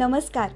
नमस्कार. 0.00 0.50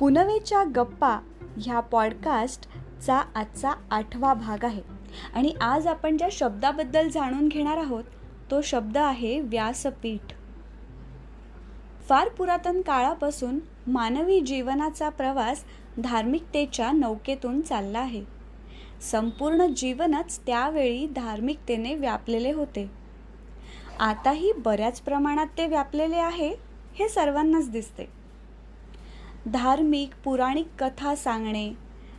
पुनवेच्या 0.00 0.64
गप्पा 0.64 1.20
ह्या 1.56 1.80
पॉडकास्टचा 1.80 3.22
आजचा 3.34 3.70
आठवा 3.90 4.34
भाग 4.34 4.64
आहे. 4.64 4.82
आणि 5.34 5.54
आज 5.60 5.86
आपण 5.86 6.16
ज्या 6.16 6.28
शब्दाबद्दल 6.32 7.08
जाणून 7.08 7.48
घेणार 7.48 7.76
आहोत 7.76 8.04
तो 8.50 8.60
शब्द 8.60 8.96
आहे 8.96 9.40
व्यासपीठ. 9.40 10.32
फार 12.08 12.28
पुरातन 12.28 12.80
काळापासून 12.80 13.58
मानवी 13.86 14.40
जीवनाचा 14.40 15.08
प्रवास 15.08 15.64
धार्मिकतेच्या 16.04 16.92
नौकेतून 16.92 17.60
चालला 17.60 17.98
आहे. 17.98 18.24
संपूर्ण 19.10 19.66
जीवनच 19.76 20.40
त्यावेळी 20.46 21.06
धार्मिकतेने 21.06 21.94
व्यापलेले 21.94 22.52
होते. 22.52 22.90
आताही 24.00 24.52
बऱ्याच 24.52 25.00
प्रमाणात 25.00 25.46
ते 25.58 25.66
व्यापलेले 25.66 26.16
आहे 26.16 26.54
हे 26.94 27.08
सर्वांनाच 27.08 27.70
दिसते. 27.70 28.15
धार्मिक 29.52 30.10
पुराणिक 30.24 30.68
कथा 30.78 31.14
सांगणे 31.14 31.72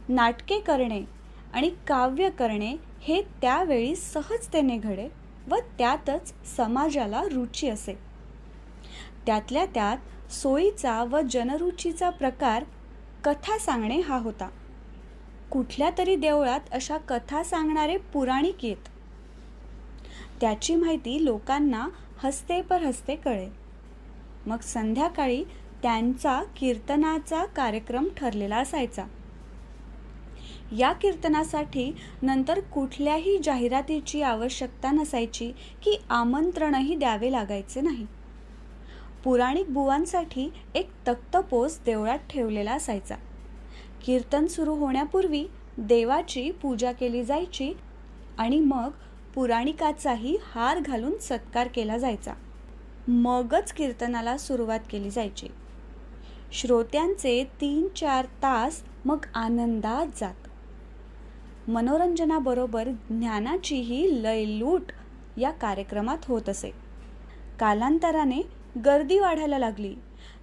नाटके 0.10 0.60
करणे 0.60 1.04
आणि 1.54 1.72
काव्य 1.88 2.30
करणे 2.30 2.76
हे 3.02 3.22
त्यावेळी 3.22 3.96
सहजतेने 3.96 4.78
घडे 4.78 5.10
व 5.48 5.56
त्यातच 5.78 6.34
समाजाला 6.58 7.22
रुची 7.22 7.70
असे. 7.70 8.00
त्यातल्या 9.26 9.66
त्यात 9.66 10.32
सोयीचा 10.32 11.04
व 11.04 11.22
जनरुचीचा 11.22 12.10
प्रकार 12.10 12.64
कथा 13.24 13.58
सांगणे 13.58 14.00
हा 14.00 14.18
होता. 14.18 14.50
कुठल्या 15.52 15.90
तरी 15.98 16.16
देवळात 16.16 16.60
अशा 16.72 16.98
कथा 16.98 17.44
सांगणारे 17.44 17.98
पुराणिक 17.98 18.66
येत. 18.66 18.90
त्याची 20.42 20.76
माहिती 20.76 21.26
लोकांना 21.26 21.88
हस्ते 22.24 22.62
पर 22.62 22.82
हस्ते 22.82 23.16
कळे. 23.16 23.50
मग 24.46 24.60
संध्याकाळी 24.60 25.44
त्यांचा 25.82 26.44
कीर्तनाचा 26.58 27.46
कार्यक्रम 27.46 28.08
ठरलेला 28.18 28.58
असायचा. 28.58 29.04
या 30.78 30.94
कीर्तनासाठी 30.94 31.96
नंतर 32.22 32.60
कुठल्याही 32.60 33.38
जाहिरातीची 33.44 34.22
आवश्यकता 34.22 34.92
नसायची 34.92 35.52
की 35.84 36.02
आमंत्रणही 36.10 36.96
द्यावे 36.96 37.32
लागायचे 37.32 37.82
नाही. 37.82 38.06
पुराणिक 39.24 39.70
बुवांसाठी 39.70 40.50
एक 40.76 40.90
तक्तपोस 41.08 41.80
देवळात 41.86 42.20
ठेवलेला 42.30 42.72
असायचा. 42.72 43.16
कीर्तन 44.06 44.46
सुरू 44.46 44.76
होण्यापूर्वी 44.76 45.48
देवाची 45.78 46.52
पूजा 46.52 46.92
केली 46.92 47.24
जायची 47.24 47.74
आणि 48.38 48.60
मग 48.60 48.90
पुराणिकाचाही 49.36 50.38
हार 50.44 50.80
घालून 50.80 51.18
सत्कार 51.18 51.68
केला 51.68 51.98
जायचा. 51.98 52.34
मगच 53.08 53.74
कीर्तनाला 53.74 54.38
सुरुवात 54.38 54.80
केली 54.90 55.10
जायची. 55.10 55.48
श्रोत्यांचे 56.52 57.44
तीन 57.62 57.88
चार 57.96 58.26
तास 58.26 58.84
मग 59.06 59.26
आनंदात 59.34 60.06
जात. 60.20 60.34
मनोरंजनाबरोबर 61.70 62.88
ज्ञानाचीही 63.10 64.24
लयलूट 64.24 64.82
या 65.38 65.52
कार्यक्रमात 65.52 66.18
होत 66.28 66.50
असे. 66.50 66.72
कालांतराने 67.60 68.42
गर्दी 68.86 69.20
वाढायला 69.20 69.58
लागली. 69.58 69.96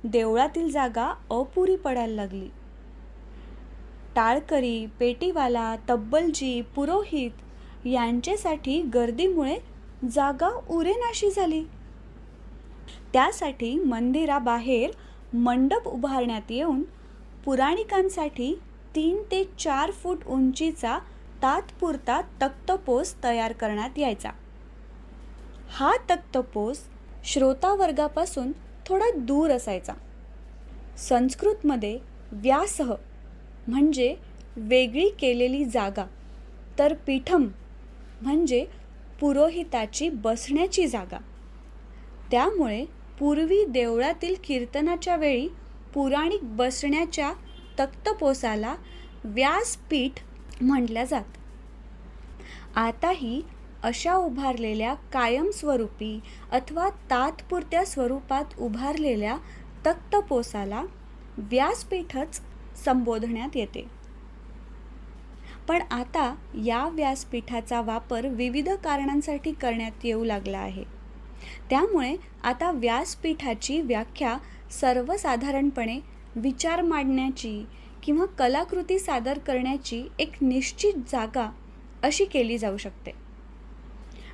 देवळातील 0.05 0.71
जागा 0.71 1.15
अपुरी 1.31 1.77
पडायला 1.77 2.15
लागली. 2.15 2.49
टाळकरी 4.17 4.87
पेटीवाला 4.87 5.77
तब्बलजी 5.91 6.61
पुरोहित 6.61 7.87
यांच्यासाठी 7.87 8.83
गर्दीमुळे 8.83 9.57
जागा 10.11 10.61
उरेनाशी 10.71 11.31
झाली. 11.31 11.65
त्यासाठी 13.13 13.79
मंदिराबाहेर 13.79 14.91
मंडप 15.35 15.89
उभारण्यात 15.89 16.51
येऊन 16.51 16.83
पुराणिकांसाठी 17.45 18.55
तीन 18.95 19.23
ते 19.31 19.43
चार 19.59 19.91
फूट 19.91 20.25
उंचीचा 20.27 20.99
तात्पुरता 21.43 22.21
तक्तपोस 22.43 23.15
तयार 23.25 23.53
करण्यात 23.53 23.99
यायचा. 23.99 24.31
हा 25.71 25.93
तक्तपोस 26.11 26.85
श्रोतावर्गापासून 27.25 28.53
थोडा 28.87 29.11
दूर 29.17 29.51
असायचा. 29.51 29.93
संस्कृतमध्ये 30.99 31.99
व्यासह 32.33 32.93
म्हणजे 33.69 34.15
वेगळी 34.57 35.09
केलेली 35.09 35.65
जागा 35.65 36.07
तर 36.79 36.95
पीठम 37.07 37.49
म्हणजे 38.23 38.67
पुरोहिताची 39.21 40.09
बसण्याची 40.09 40.87
जागा. 40.87 41.19
त्यामुळे 42.31 42.85
पूर्वी 43.19 43.65
देवळातील 43.65 44.35
कीर्तनाच्या 44.45 45.17
वेळी 45.17 45.49
पुराणिक 45.95 46.41
बसण्याच्या 46.43 47.33
तक्तपोसाला 47.79 48.75
व्यासपीठ 49.25 50.13
म्हटल्या 50.63 51.05
जात. 51.05 51.25
आताही 52.77 53.43
अशा 53.83 54.15
उभारलेल्या 54.15 54.95
कायमस्वरूपी 54.95 56.21
अथवा 56.53 56.89
तात्पुरत्या 57.11 57.85
स्वरूपात 57.85 58.45
उभारलेल्या 58.59 59.37
तक्तपोसाला 59.87 60.83
व्यासपीठच 61.39 62.41
संबोधण्यात 62.85 63.57
येते. 63.57 63.87
पण 65.69 65.83
आता 65.91 66.35
या 66.65 66.89
व्यासपीठाचा 66.89 67.81
वापर 67.81 68.27
विविध 68.27 68.69
कारणांसाठी 68.69 69.53
करण्यात 69.53 70.05
येऊ 70.05 70.25
लागला 70.25 70.59
आहे. 70.59 70.85
त्यामुळे 71.71 72.17
आता 72.43 72.71
व्यासपीठाची 72.71 73.81
व्याख्या 73.81 74.37
सर्वसाधारणपणे 74.81 75.99
विचार 76.37 76.83
मांडण्याची 76.83 77.65
किंवा 78.03 78.25
कलाकृती 78.27 78.99
सादर 78.99 79.39
करण्याची 79.39 80.03
एक 80.19 80.33
निश्चित 80.41 80.95
जागा 81.13 81.51
अशी 82.03 82.25
केली 82.25 82.59
जाऊ 82.59 82.77
शकते. 82.77 83.11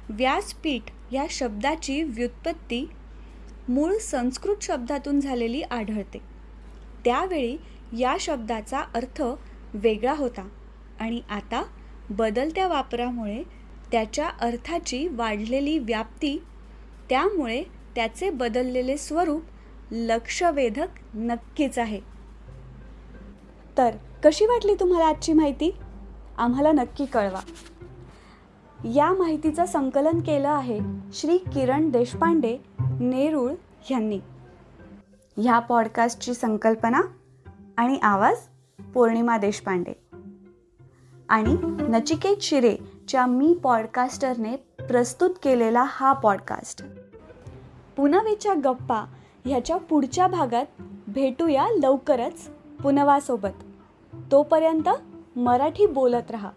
व्यासपीठ 0.08 0.82
या 1.12 1.26
शब्दाची 1.30 2.02
व्युत्पत्ती 2.02 2.86
मूळ 3.68 3.96
संस्कृत 3.96 4.62
शब्दातून 4.62 5.20
झालेली 5.20 5.62
आढळते. 5.62 6.18
त्यावेळी 7.04 7.56
या 7.98 8.16
शब्दाचा 8.20 8.80
अर्थ 8.94 9.22
वेगळा 9.74 10.14
होता 10.14 10.48
आणि 11.00 11.20
आता 11.30 11.62
बदलत्या 12.10 12.66
वापरामुळे 12.66 13.42
त्याच्या 13.92 14.28
अर्थाची 14.40 15.08
वाढलेली 15.08 15.78
व्याप्ती 15.78 16.38
त्यामुळे 17.10 17.64
त्याचे 17.94 18.30
बदललेले 18.30 18.96
स्वरूप 18.96 19.42
लक्षवेधक 19.90 20.86
नक्कीच 21.14 21.78
आहे. 21.78 22.00
तर 23.78 23.90
कशी 24.24 24.46
वाटली 24.46 24.74
तुम्हाला 24.74 25.06
आजची 25.06 25.32
माहिती? 25.32 25.74
आम्हाला 26.38 26.72
नक्की 26.72 27.04
कळवा. 27.04 27.40
या 28.84 29.12
माहितीचं 29.12 29.64
संकलन 29.64 30.20
केलं 30.20 30.48
आहे 30.48 30.80
श्री 31.12 31.38
किरण 31.38 31.90
देशपांडे 31.90 32.58
नेरूळ 33.00 33.52
यांनी. 33.90 34.20
ह्या 35.36 35.58
पॉडकास्टची 35.58 36.34
संकल्पना 36.34 37.00
आणि 37.76 37.98
आवाज 38.02 38.36
पौर्णिमा 38.94 39.36
देशपांडे. 39.36 39.92
आणि 41.28 41.56
नचिकेत 41.88 42.36
शिरेच्या 42.42 43.26
मी 43.26 43.58
पॉडकास्टरने 43.62 44.56
प्रस्तुत 44.88 45.30
केलेला 45.42 45.84
हा 45.86 46.12
पॉडकास्ट. 46.12 46.84
पुनवेच्या 47.96 48.54
गप्पा 48.64 49.04
ह्याच्या 49.44 49.76
पुढच्या 49.76 50.26
भागात 50.26 50.64
भेटूया 51.08 51.66
लवकरच 51.82 52.50
पुनवासोबत. 52.82 53.64
तोपर्यंत 54.32 54.88
मराठी 55.36 55.86
बोलत 55.86 56.30
रहा. 56.30 56.50